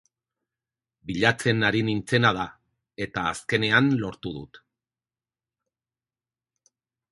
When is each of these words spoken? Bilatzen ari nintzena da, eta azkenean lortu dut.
Bilatzen 1.09 1.65
ari 1.69 1.81
nintzena 1.89 2.31
da, 2.39 2.47
eta 3.07 3.27
azkenean 3.33 3.93
lortu 4.01 4.35
dut. 4.41 4.61